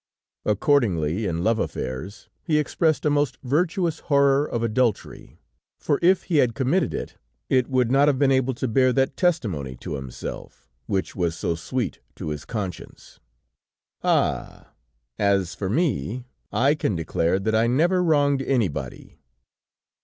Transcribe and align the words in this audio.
Accordingly, 0.45 1.27
in 1.27 1.43
love 1.43 1.59
affairs, 1.59 2.27
he 2.41 2.57
expressed 2.57 3.05
a 3.05 3.11
most 3.11 3.37
virtuous 3.43 3.99
horror 3.99 4.47
of 4.49 4.63
adultery, 4.63 5.37
for 5.79 5.99
if 6.01 6.23
he 6.23 6.37
had 6.37 6.55
committed 6.55 6.91
it, 6.91 7.17
it 7.49 7.67
would 7.69 7.91
not 7.91 8.07
have 8.07 8.17
been 8.17 8.31
able 8.31 8.55
to 8.55 8.67
bear 8.67 8.91
that 8.93 9.15
testimony 9.15 9.75
to 9.75 9.93
himself, 9.93 10.71
which 10.87 11.15
was 11.15 11.37
so 11.37 11.53
sweet 11.53 11.99
to 12.15 12.29
his 12.29 12.45
conscience: 12.45 13.19
"Ah! 14.03 14.71
As 15.19 15.53
for 15.53 15.69
me, 15.69 16.25
I 16.51 16.73
can 16.73 16.95
declare 16.95 17.37
that 17.37 17.53
I 17.53 17.67
never 17.67 18.03
wronged 18.03 18.41
anybody!" 18.41 19.19